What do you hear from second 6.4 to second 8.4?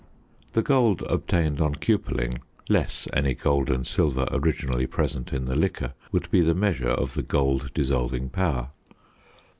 the measure of the gold dissolving